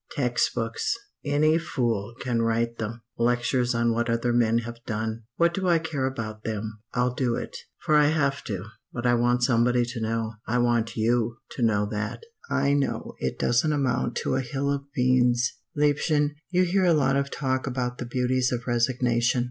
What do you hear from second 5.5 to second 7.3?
do I care about them? I'll